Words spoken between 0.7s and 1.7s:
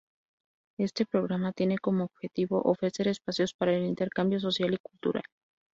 Este programa